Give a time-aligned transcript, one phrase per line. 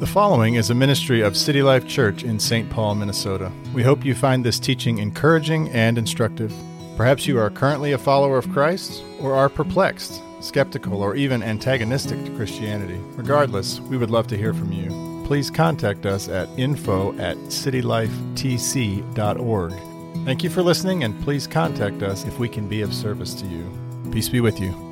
[0.00, 2.70] The following is a ministry of City Life Church in St.
[2.70, 3.52] Paul, Minnesota.
[3.74, 6.54] We hope you find this teaching encouraging and instructive.
[6.96, 12.24] Perhaps you are currently a follower of Christ or are perplexed, skeptical, or even antagonistic
[12.24, 12.98] to Christianity.
[13.14, 15.22] Regardless, we would love to hear from you.
[15.26, 19.72] Please contact us at info at citylifetc.org.
[20.24, 23.46] Thank you for listening, and please contact us if we can be of service to
[23.46, 23.70] you.
[24.10, 24.89] Peace be with you.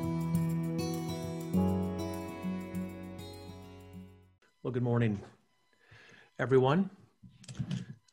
[6.39, 6.89] Everyone.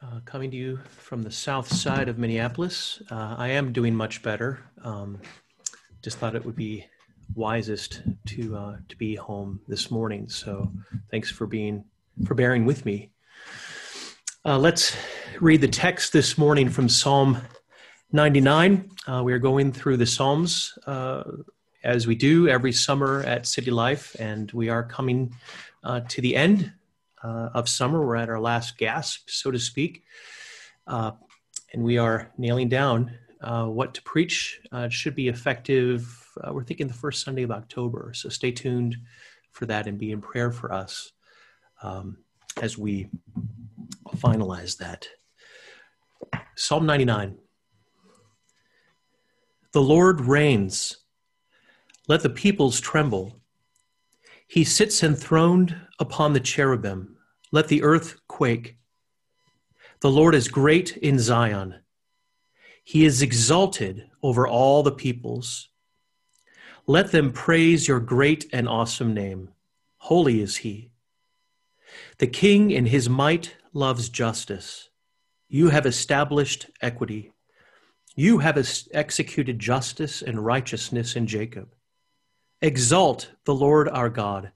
[0.03, 3.01] Uh, coming to you from the south side of Minneapolis.
[3.09, 4.59] Uh, I am doing much better.
[4.83, 5.21] Um,
[6.03, 6.85] just thought it would be
[7.35, 10.29] wisest to uh, to be home this morning.
[10.29, 10.73] So,
[11.09, 11.85] thanks for being
[12.25, 13.13] for bearing with me.
[14.45, 14.97] Uh, let's
[15.41, 17.39] read the text this morning from Psalm
[18.11, 18.91] 99.
[19.07, 21.23] Uh, we are going through the Psalms uh,
[21.85, 25.33] as we do every summer at City Life, and we are coming
[26.09, 26.73] to the end
[27.23, 28.05] uh, of summer.
[28.05, 30.05] We're at our last gasp, so to speak,
[30.87, 31.13] uh,
[31.73, 34.61] and we are nailing down uh, what to preach.
[34.73, 36.27] Uh, it should be effective.
[36.43, 38.97] Uh, we're thinking the first Sunday of October, so stay tuned
[39.51, 41.13] for that and be in prayer for us
[41.83, 42.19] um,
[42.61, 43.09] as we
[44.17, 45.09] finalize that.
[46.57, 47.37] Psalm 99.
[49.73, 50.99] The Lord reigns.
[52.09, 53.41] Let the peoples tremble.
[54.47, 57.17] He sits enthroned upon the cherubim.
[57.53, 58.77] Let the earth quake.
[60.01, 61.81] The Lord is great in Zion.
[62.85, 65.69] He is exalted over all the peoples.
[66.87, 69.51] Let them praise your great and awesome name.
[69.99, 70.91] Holy is he.
[72.19, 74.91] The king in his might loves justice.
[75.49, 77.33] You have established equity.
[78.15, 78.57] You have
[78.93, 81.75] executed justice and righteousness in Jacob.
[82.63, 84.51] Exalt the Lord our God.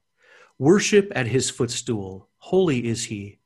[0.59, 2.31] Worship at his footstool.
[2.39, 3.41] Holy is he.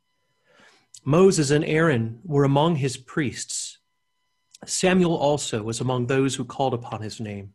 [1.04, 3.78] Moses and Aaron were among his priests.
[4.64, 7.52] Samuel also was among those who called upon his name.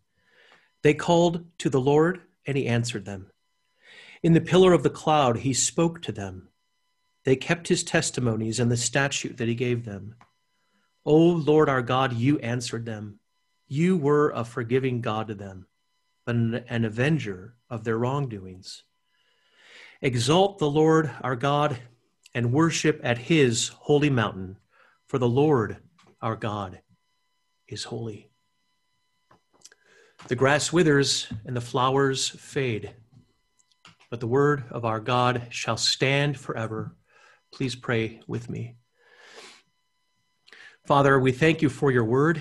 [0.81, 3.31] They called to the Lord, and he answered them.
[4.22, 6.50] In the pillar of the cloud, he spoke to them.
[7.24, 10.16] They kept his testimonies and the statute that he gave them.
[11.06, 13.19] O Lord our God, you answered them.
[13.69, 15.66] You were a forgiving God to them
[16.29, 18.84] but an, an avenger of their wrongdoings.
[20.00, 21.79] Exalt the Lord our God
[22.35, 24.57] and worship at his holy mountain,
[25.07, 25.78] for the Lord
[26.22, 26.81] our God
[27.68, 28.29] is holy.
[30.28, 32.94] The grass withers and the flowers fade,
[34.12, 36.95] but the word of our God shall stand forever.
[37.51, 38.75] Please pray with me.
[40.85, 42.39] Father, we thank you for your word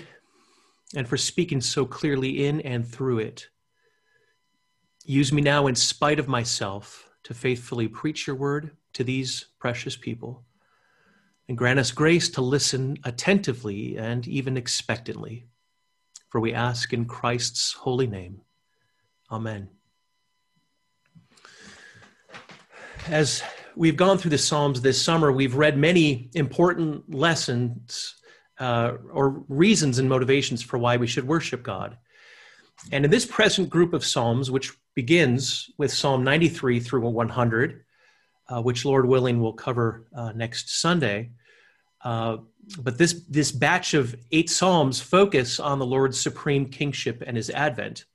[0.95, 3.49] and for speaking so clearly in and through it.
[5.11, 9.97] Use me now in spite of myself to faithfully preach your word to these precious
[9.97, 10.45] people.
[11.49, 15.47] And grant us grace to listen attentively and even expectantly.
[16.29, 18.43] For we ask in Christ's holy name.
[19.31, 19.71] Amen.
[23.07, 23.43] As
[23.77, 28.15] we've gone through the Psalms this summer, we've read many important lessons
[28.61, 31.97] uh, or reasons and motivations for why we should worship God.
[32.93, 37.85] And in this present group of Psalms, which begins with Psalm 93 through 100,
[38.49, 41.31] uh, which Lord willing we'll cover uh, next Sunday.
[42.03, 42.39] Uh,
[42.81, 47.49] but this, this batch of eight Psalms focus on the Lord's supreme kingship and his
[47.49, 48.07] advent.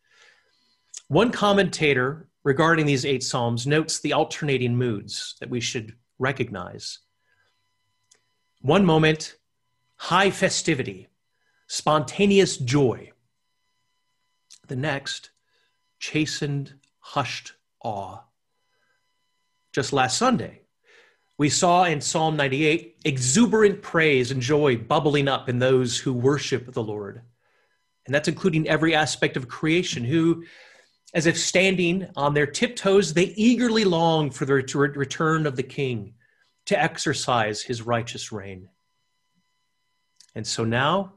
[1.07, 6.99] One commentator regarding these eight Psalms notes the alternating moods that we should recognize.
[8.59, 9.37] One moment,
[9.95, 11.07] high festivity,
[11.67, 13.13] spontaneous joy.
[14.67, 15.29] The next,
[16.03, 18.19] chastened, hushed awe.
[19.71, 20.63] Just last Sunday,
[21.37, 26.73] we saw in Psalm 98 exuberant praise and joy bubbling up in those who worship
[26.73, 27.21] the Lord.
[28.05, 30.43] And that's including every aspect of creation, who,
[31.13, 36.15] as if standing on their tiptoes, they eagerly long for the return of the King
[36.65, 38.67] to exercise his righteous reign.
[40.35, 41.13] And so now,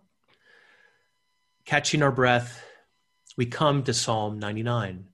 [1.65, 2.66] catching our breath,
[3.37, 5.09] we come to Psalm 99.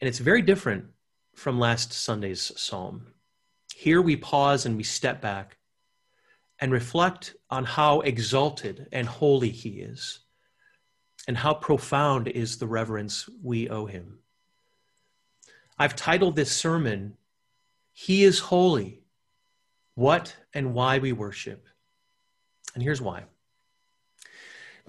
[0.00, 0.86] And it's very different
[1.34, 3.08] from last Sunday's psalm.
[3.74, 5.58] Here we pause and we step back
[6.60, 10.20] and reflect on how exalted and holy he is,
[11.26, 14.18] and how profound is the reverence we owe him.
[15.78, 17.16] I've titled this sermon,
[17.92, 19.02] He is Holy
[19.94, 21.66] What and Why We Worship.
[22.74, 23.24] And here's why.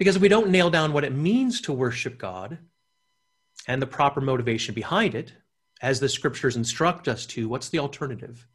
[0.02, 2.58] Because if we don't nail down what it means to worship God
[3.68, 5.32] and the proper motivation behind it,
[5.80, 8.48] as the scriptures instruct us to, what's the alternative?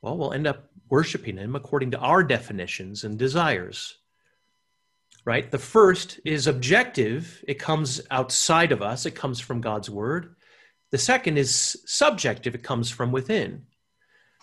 [0.00, 3.98] Well, we'll end up worshiping him according to our definitions and desires.
[5.24, 5.50] Right?
[5.50, 10.36] The first is objective, it comes outside of us, it comes from God's word.
[10.92, 13.64] The second is subjective, it comes from within.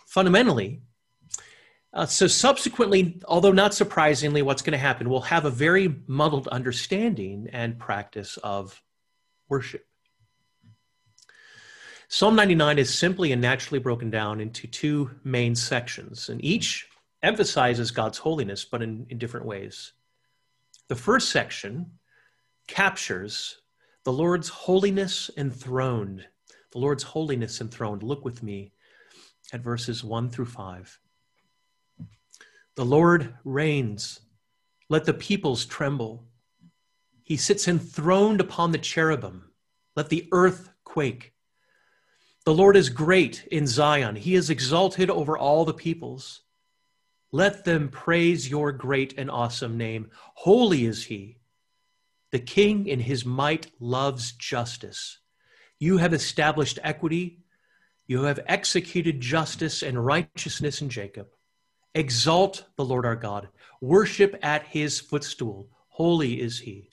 [0.06, 0.82] Fundamentally,
[1.96, 5.08] uh, so subsequently, although not surprisingly, what's going to happen?
[5.08, 8.82] We'll have a very muddled understanding and practice of
[9.48, 9.86] worship.
[12.08, 16.86] Psalm 99 is simply and naturally broken down into two main sections, and each
[17.22, 19.94] emphasizes God's holiness, but in, in different ways.
[20.88, 21.92] The first section
[22.68, 23.62] captures
[24.04, 26.26] the Lord's holiness enthroned.
[26.72, 28.02] The Lord's holiness enthroned.
[28.02, 28.74] Look with me
[29.54, 31.00] at verses 1 through 5.
[32.76, 34.20] The Lord reigns.
[34.90, 36.26] Let the peoples tremble.
[37.22, 39.50] He sits enthroned upon the cherubim.
[39.96, 41.32] Let the earth quake.
[42.44, 44.14] The Lord is great in Zion.
[44.14, 46.42] He is exalted over all the peoples.
[47.32, 50.10] Let them praise your great and awesome name.
[50.34, 51.38] Holy is he.
[52.30, 55.18] The king in his might loves justice.
[55.78, 57.40] You have established equity.
[58.06, 61.28] You have executed justice and righteousness in Jacob.
[61.96, 63.48] Exalt the Lord our God.
[63.80, 65.68] Worship at his footstool.
[65.88, 66.90] Holy is he.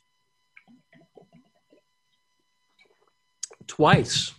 [3.68, 4.34] Twice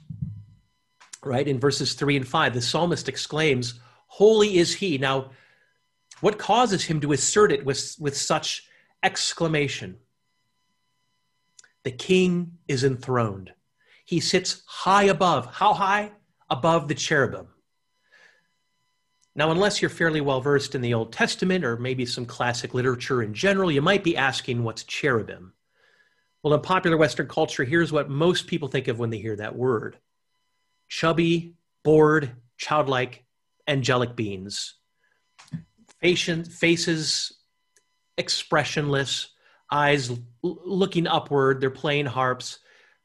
[1.24, 1.46] right?
[1.46, 4.98] In verses three and five, the psalmist exclaims, Holy is he.
[4.98, 5.30] Now,
[6.20, 8.68] what causes him to assert it with, with such
[9.02, 9.96] exclamation?
[11.82, 13.52] The king is enthroned.
[14.04, 15.46] He sits high above.
[15.46, 16.12] How high?
[16.50, 17.48] Above the cherubim.
[19.36, 23.22] Now, unless you're fairly well versed in the Old Testament or maybe some classic literature
[23.22, 25.54] in general, you might be asking what's cherubim?
[26.42, 29.56] Well, in popular Western culture, here's what most people think of when they hear that
[29.56, 29.96] word
[30.88, 33.24] chubby, bored, childlike,
[33.66, 34.74] angelic beings.
[36.00, 37.32] Faces
[38.18, 39.28] expressionless,
[39.72, 42.58] eyes looking upward, they're playing harps,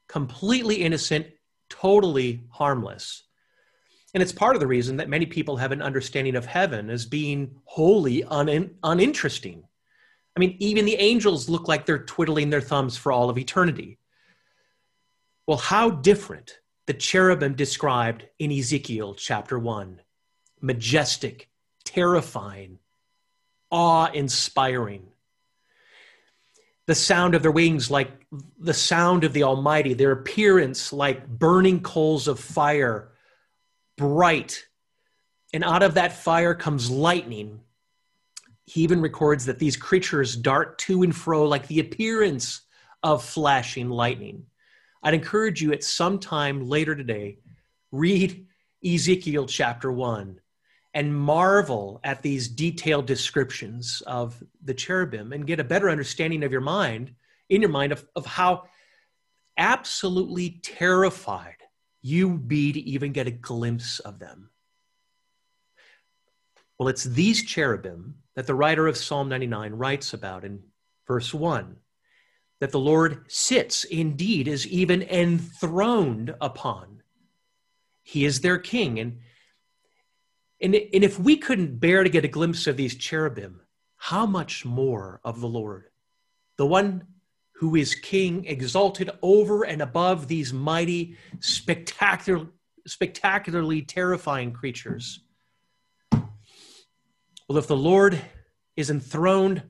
[0.08, 1.28] completely innocent,
[1.70, 3.24] totally harmless.
[4.14, 7.06] And it's part of the reason that many people have an understanding of heaven as
[7.06, 9.64] being wholly un- uninteresting.
[10.36, 14.00] I mean, even the angels look like they're twiddling their thumbs for all of eternity.
[15.46, 20.02] Well, how different the cherubim described in Ezekiel chapter 1
[20.62, 21.50] majestic,
[21.86, 22.80] terrifying,
[23.72, 25.08] awe inspiring.
[26.88, 28.12] The sound of their wings, like
[28.60, 33.12] the sound of the Almighty, their appearance like burning coals of fire,
[34.00, 34.66] bright.
[35.54, 37.60] And out of that fire comes lightning.
[38.66, 42.62] He even records that these creatures dart to and fro like the appearance
[43.04, 44.46] of flashing lightning.
[45.04, 47.40] I'd encourage you at some time later today,
[47.92, 48.48] read
[48.86, 50.40] Ezekiel chapter 1
[50.94, 56.52] and marvel at these detailed descriptions of the cherubim and get a better understanding of
[56.54, 57.14] your mind,
[57.50, 58.64] in your mind, of, of how
[59.58, 61.59] absolutely terrified
[62.02, 64.50] you be to even get a glimpse of them.
[66.78, 70.64] Well, it's these cherubim that the writer of Psalm 99 writes about in
[71.06, 71.76] verse 1
[72.62, 77.02] that the Lord sits, indeed, is even enthroned upon.
[78.04, 79.00] He is their king.
[79.00, 79.20] And,
[80.62, 83.62] and, and if we couldn't bear to get a glimpse of these cherubim,
[83.98, 85.86] how much more of the Lord,
[86.58, 87.08] the one
[87.60, 92.48] who is king, exalted over and above these mighty, spectacular,
[92.88, 95.20] spectacularly terrifying creatures?
[96.14, 98.18] Well, if the Lord
[98.78, 99.62] is enthroned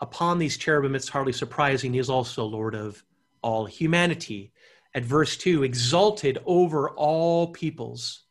[0.00, 3.04] upon these cherubim, it's hardly surprising he is also Lord of
[3.42, 4.50] all humanity.
[4.94, 8.24] At verse 2, exalted over all peoples.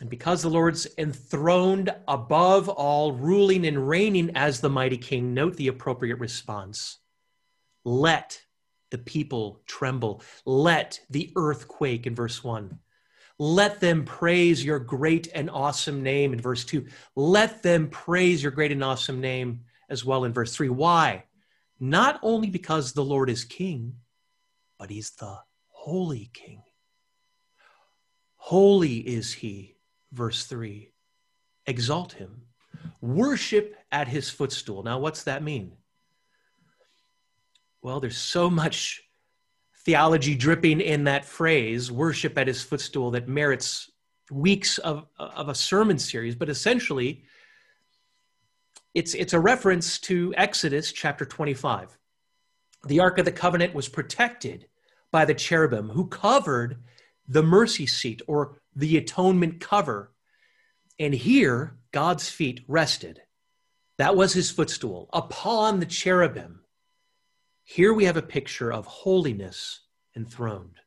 [0.00, 5.56] And because the Lord's enthroned above all, ruling and reigning as the mighty king, note
[5.56, 7.00] the appropriate response.
[7.84, 8.40] Let
[8.90, 10.22] the people tremble.
[10.46, 12.78] Let the earth quake in verse 1.
[13.38, 16.86] Let them praise your great and awesome name in verse 2.
[17.16, 20.68] Let them praise your great and awesome name as well in verse 3.
[20.68, 21.24] Why?
[21.80, 23.96] Not only because the Lord is king,
[24.78, 26.62] but he's the holy king.
[28.36, 29.76] Holy is he,
[30.12, 30.92] verse 3.
[31.66, 32.42] Exalt him.
[33.00, 34.82] Worship at his footstool.
[34.82, 35.72] Now, what's that mean?
[37.84, 39.02] Well, there's so much
[39.84, 43.90] theology dripping in that phrase, worship at his footstool, that merits
[44.30, 46.34] weeks of, of a sermon series.
[46.34, 47.24] But essentially,
[48.94, 51.98] it's, it's a reference to Exodus chapter 25.
[52.86, 54.66] The Ark of the Covenant was protected
[55.12, 56.82] by the cherubim who covered
[57.28, 60.10] the mercy seat or the atonement cover.
[60.98, 63.20] And here, God's feet rested.
[63.98, 66.63] That was his footstool upon the cherubim.
[67.64, 69.80] Here we have a picture of holiness
[70.14, 70.80] enthroned.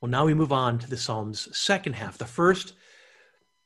[0.00, 2.16] Well, now we move on to the Psalm's second half.
[2.16, 2.72] The first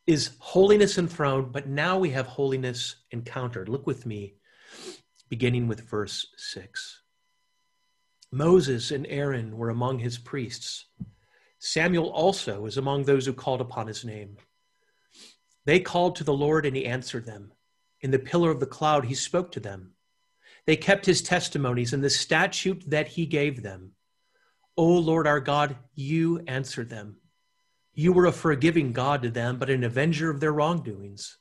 [0.07, 3.69] is holiness enthroned, but now we have holiness encountered.
[3.69, 4.35] Look with me,
[5.29, 7.03] beginning with verse 6.
[8.33, 10.87] Moses and Aaron were among his priests.
[11.61, 14.37] Samuel also was among those who called upon his name.
[15.65, 17.53] They called to the Lord, and he answered them.
[18.01, 19.94] In the pillar of the cloud, he spoke to them.
[20.67, 23.93] They kept his testimonies and the statute that he gave them.
[24.77, 27.17] O Lord our God, you answered them.
[27.93, 31.39] You were a forgiving God to them, but an avenger of their wrongdoings.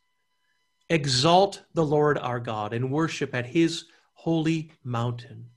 [0.89, 5.49] Exalt the Lord our God and worship at his holy mountain,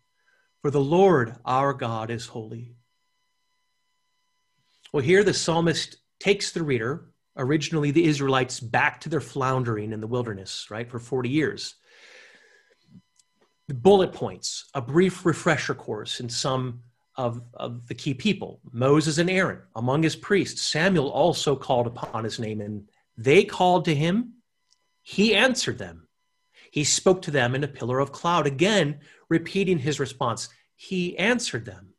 [0.63, 2.77] for the Lord our God is holy.
[4.93, 10.01] Well, here the psalmist takes the reader, originally the Israelites, back to their floundering in
[10.01, 11.75] the wilderness, right, for 40 years.
[13.69, 16.83] Bullet points, a brief refresher course in some
[17.17, 20.63] of, of the key people Moses and Aaron, among his priests.
[20.63, 24.35] Samuel also called upon his name, and they called to him.
[25.03, 26.09] He answered them.
[26.71, 30.49] He spoke to them in a pillar of cloud, again, repeating his response.
[30.77, 31.95] He answered them.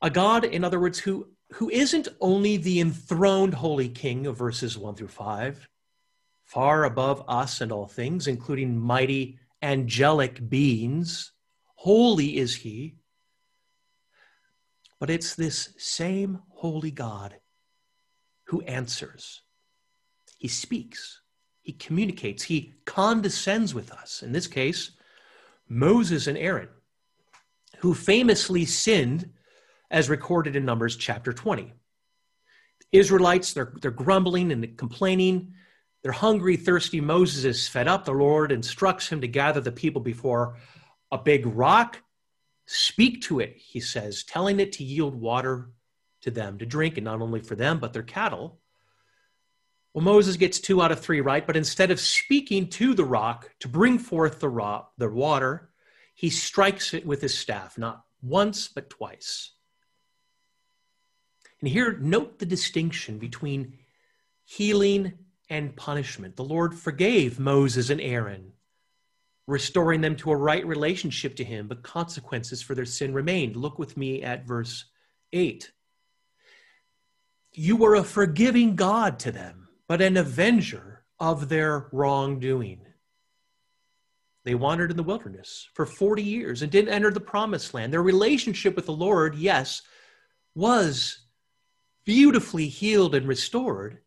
[0.00, 4.78] A God, in other words, who, who isn't only the enthroned holy king of verses
[4.78, 5.68] 1 through 5,
[6.44, 11.32] far above us and all things, including mighty angelic beings,
[11.74, 12.96] holy is he,
[14.98, 17.36] but it's this same holy God
[18.44, 19.42] who answers.
[20.38, 21.20] He speaks,
[21.62, 24.22] he communicates, he condescends with us.
[24.22, 24.92] In this case,
[25.68, 26.68] Moses and Aaron,
[27.78, 29.30] who famously sinned
[29.90, 31.72] as recorded in Numbers chapter 20.
[32.92, 35.52] Israelites, they're, they're grumbling and complaining.
[36.06, 37.00] They're hungry, thirsty.
[37.00, 38.04] Moses is fed up.
[38.04, 40.56] The Lord instructs him to gather the people before
[41.10, 41.98] a big rock
[42.66, 45.70] Speak to it, he says, telling it to yield water
[46.22, 48.60] to them to drink, and not only for them, but their cattle.
[49.94, 53.50] Well, Moses gets two out of three right, but instead of speaking to the rock
[53.60, 55.70] to bring forth the, rock, the water,
[56.14, 59.52] he strikes it with his staff, not once, but twice.
[61.60, 63.78] And here, note the distinction between
[64.44, 66.36] healing and punishment.
[66.36, 68.52] The Lord forgave Moses and Aaron
[69.46, 73.56] restoring them to a right relationship to him, but consequences for their sin remained.
[73.56, 74.86] Look with me at verse
[75.32, 75.70] 8.
[77.52, 82.80] You were a forgiving God to them, but an avenger of their wrongdoing.
[84.44, 87.92] They wandered in the wilderness for 40 years and didn't enter the promised land.
[87.92, 89.82] Their relationship with the Lord, yes,
[90.54, 91.18] was
[92.04, 93.98] beautifully healed and restored,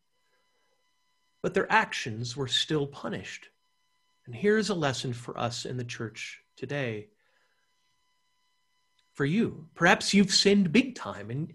[1.41, 3.47] but their actions were still punished.
[4.25, 7.07] And here's a lesson for us in the church today.
[9.13, 11.53] For you, perhaps you've sinned big time and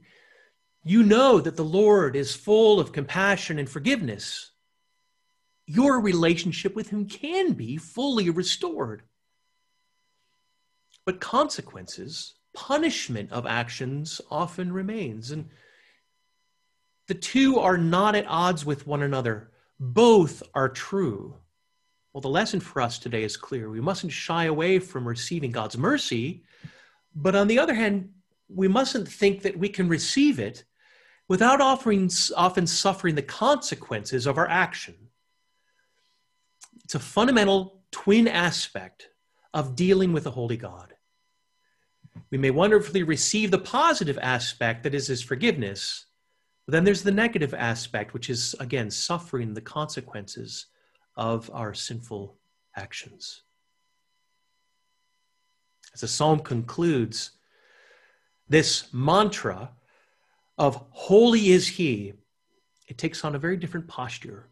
[0.83, 4.51] you know that the Lord is full of compassion and forgiveness.
[5.67, 9.03] Your relationship with Him can be fully restored.
[11.07, 15.31] But consequences, punishment of actions often remains.
[15.31, 15.49] And
[17.07, 19.51] the two are not at odds with one another,
[19.93, 21.35] both are true.
[22.13, 23.69] Well, the lesson for us today is clear.
[23.69, 26.45] We mustn't shy away from receiving God's mercy,
[27.15, 28.11] but on the other hand,
[28.49, 30.65] we mustn't think that we can receive it
[31.29, 34.95] without offering, often suffering the consequences of our action.
[36.85, 39.09] It's a fundamental twin aspect
[39.53, 40.95] of dealing with a holy God.
[42.31, 46.07] We may wonderfully receive the positive aspect that is his forgiveness,
[46.73, 50.67] then there's the negative aspect, which is, again, suffering the consequences
[51.17, 52.39] of our sinful
[52.77, 53.43] actions.
[55.93, 57.33] As the psalm concludes,
[58.49, 59.71] this mantra
[60.59, 62.15] of holy is he,
[62.89, 64.49] it takes on a very different posture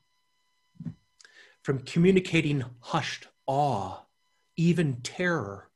[1.63, 3.99] from communicating hushed awe,
[4.57, 5.71] even terror,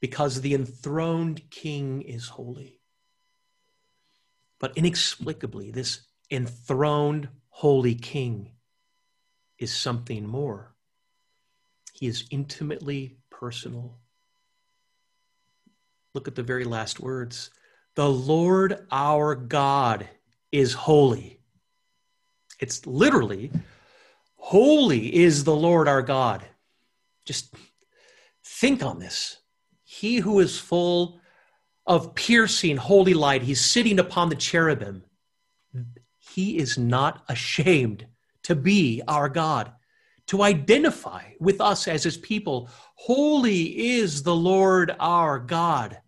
[0.00, 2.80] because the enthroned king is holy.
[4.64, 8.52] But inexplicably, this enthroned holy king
[9.58, 10.74] is something more.
[11.92, 13.98] He is intimately personal.
[16.14, 17.50] Look at the very last words.
[17.94, 20.08] The Lord our God
[20.50, 21.40] is holy.
[22.58, 23.52] It's literally,
[24.36, 26.42] holy is the Lord our God.
[27.26, 27.54] Just
[28.42, 29.40] think on this.
[29.82, 31.20] he who is full
[31.86, 35.04] of piercing holy light, he's sitting upon the cherubim.
[36.18, 38.06] He is not ashamed
[38.44, 39.72] to be our God,
[40.28, 42.70] to identify with us as his people.
[42.94, 46.00] Holy is the Lord our God.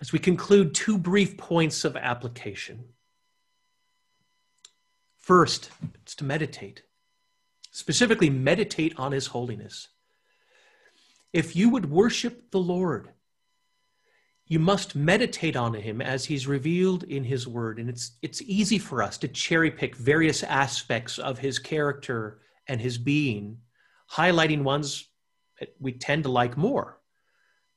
[0.00, 2.84] As we conclude, two brief points of application.
[5.18, 5.70] First,
[6.02, 6.82] it's to meditate,
[7.72, 9.88] specifically, meditate on his holiness.
[11.32, 13.10] If you would worship the Lord,
[14.46, 17.78] you must meditate on him as he's revealed in his word.
[17.78, 22.80] And it's, it's easy for us to cherry pick various aspects of his character and
[22.80, 23.58] his being,
[24.12, 25.08] highlighting ones
[25.58, 27.00] that we tend to like more.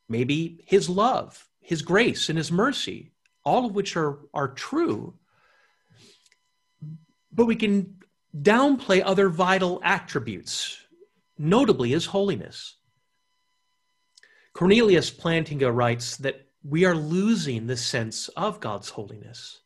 [0.08, 3.14] Maybe his love, his grace, and his mercy,
[3.44, 5.16] all of which are, are true.
[7.32, 7.96] But we can
[8.36, 10.78] downplay other vital attributes,
[11.38, 12.76] notably his holiness.
[14.60, 19.62] Cornelius Plantinga writes that we are losing the sense of God's holiness,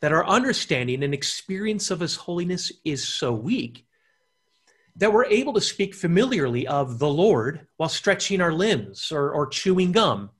[0.00, 3.86] that our understanding and experience of his holiness is so weak
[4.96, 9.46] that we're able to speak familiarly of the Lord while stretching our limbs or, or
[9.46, 10.30] chewing gum.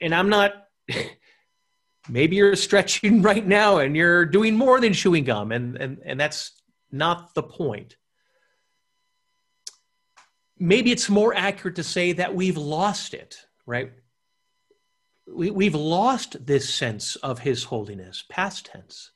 [0.00, 0.52] And I'm not,
[2.08, 6.20] maybe you're stretching right now and you're doing more than chewing gum, and, and, and
[6.20, 6.52] that's
[6.92, 7.96] not the point
[10.62, 13.92] maybe it's more accurate to say that we've lost it, right?
[15.26, 19.10] We, we've lost this sense of His holiness, past tense.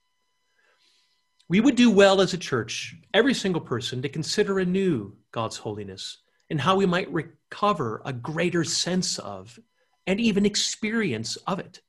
[1.48, 6.18] We would do well as a church, every single person, to consider anew God's holiness
[6.50, 9.56] and how we might recover a greater sense of
[10.04, 11.80] and even experience of it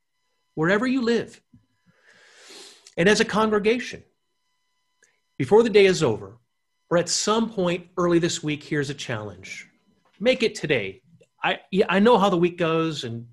[0.53, 1.41] wherever you live.
[2.95, 4.03] And as a congregation,
[5.39, 6.37] before the day is over,
[6.89, 9.69] or at some point early this week, here's a challenge.
[10.19, 11.01] Make it today.
[11.43, 11.59] I
[11.89, 13.27] I know how the week goes and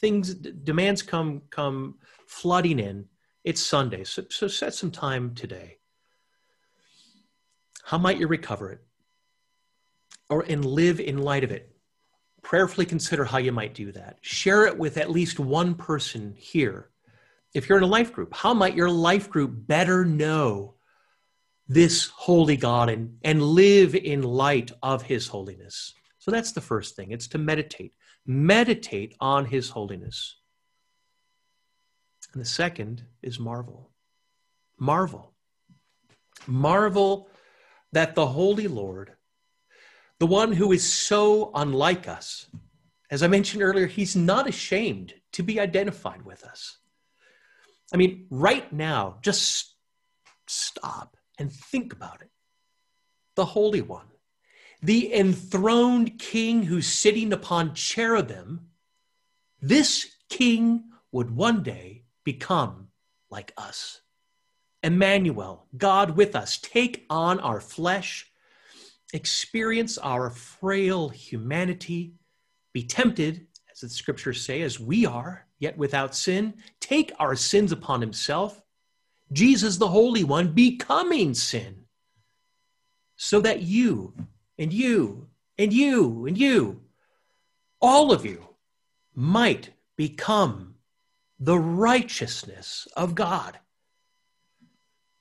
[0.00, 3.06] things demands come come flooding in.
[3.44, 5.78] It's Sunday, so, so set some time today.
[7.84, 8.80] How might you recover it?
[10.28, 11.76] Or and live in light of it.
[12.42, 14.18] Prayerfully consider how you might do that.
[14.22, 16.90] Share it with at least one person here.
[17.54, 20.75] If you're in a life group, how might your life group better know
[21.68, 25.94] this holy God and, and live in light of his holiness.
[26.18, 27.10] So that's the first thing.
[27.10, 27.92] It's to meditate.
[28.24, 30.36] Meditate on his holiness.
[32.32, 33.90] And the second is marvel.
[34.78, 35.32] Marvel.
[36.46, 37.28] Marvel
[37.92, 39.12] that the Holy Lord,
[40.18, 42.46] the one who is so unlike us,
[43.10, 46.78] as I mentioned earlier, he's not ashamed to be identified with us.
[47.92, 49.74] I mean, right now, just
[50.48, 52.30] stop and think about it.
[53.34, 54.06] The Holy One,
[54.82, 58.68] the enthroned King who's sitting upon cherubim,
[59.60, 62.88] this King would one day become
[63.30, 64.00] like us.
[64.82, 68.30] Emmanuel, God with us, take on our flesh,
[69.12, 72.14] experience our frail humanity,
[72.72, 77.72] be tempted, as the scriptures say, as we are, yet without sin, take our sins
[77.72, 78.62] upon himself
[79.32, 81.84] Jesus, the Holy One, becoming sin,
[83.16, 84.14] so that you
[84.58, 86.82] and you and you and you,
[87.80, 88.46] all of you,
[89.14, 90.74] might become
[91.38, 93.58] the righteousness of God.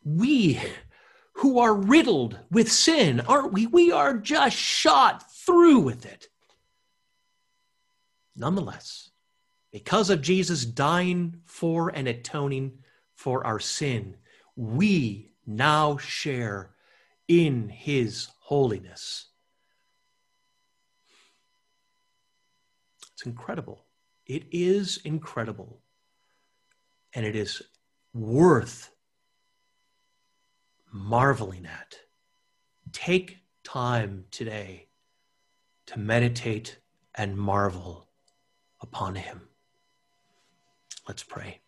[0.04, 0.62] We
[1.34, 3.68] who are riddled with sin, aren't we?
[3.68, 6.30] We are just shot through with it.
[8.36, 9.12] Nonetheless,
[9.72, 12.80] because of Jesus dying for and atoning
[13.16, 14.16] for our sin,
[14.56, 16.72] we now share
[17.28, 19.28] in his holiness.
[23.14, 23.86] It's incredible.
[24.26, 25.82] It is incredible.
[27.14, 27.62] And it is
[28.14, 28.92] worth
[30.92, 31.96] marveling at.
[32.92, 34.88] Take time today
[35.88, 36.80] to meditate
[37.16, 38.10] and marvel
[38.82, 39.42] upon him.
[41.08, 41.62] Let's pray.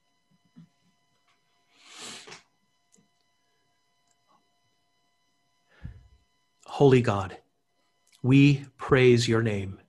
[6.67, 7.37] Holy God,
[8.21, 9.79] we praise your name.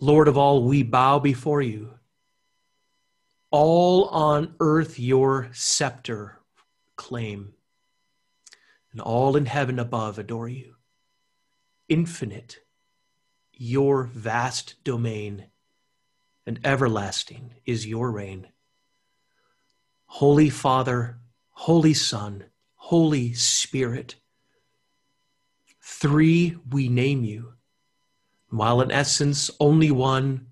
[0.00, 1.94] Lord of all, we bow before you.
[3.50, 6.38] All on earth your scepter
[6.94, 7.54] claim,
[8.92, 10.76] and all in heaven above adore you.
[11.88, 12.60] Infinite,
[13.52, 15.46] your vast domain,
[16.46, 18.48] and everlasting is your reign.
[20.06, 21.18] Holy Father,
[21.50, 22.44] Holy Son,
[22.76, 24.16] Holy Spirit,
[25.88, 27.52] Three, we name you.
[28.50, 30.48] While in essence, only one,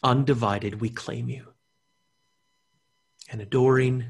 [0.00, 1.54] undivided, we claim you.
[3.28, 4.04] And adoring,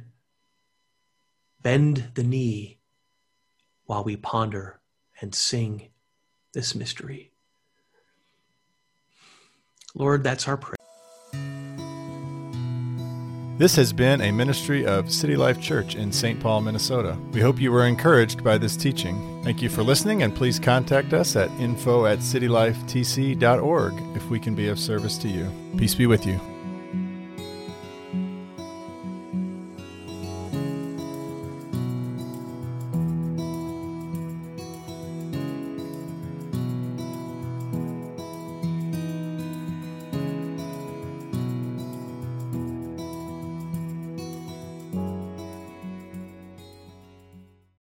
[1.62, 2.78] bend the knee
[3.86, 4.80] while we ponder
[5.22, 5.88] and sing
[6.52, 7.32] this mystery.
[9.94, 10.75] Lord, that's our prayer.
[13.58, 16.38] This has been a ministry of City Life Church in St.
[16.38, 17.16] Paul, Minnesota.
[17.32, 19.40] We hope you were encouraged by this teaching.
[19.42, 24.54] Thank you for listening, and please contact us at info at citylifetc.org if we can
[24.54, 25.50] be of service to you.
[25.78, 26.38] Peace be with you.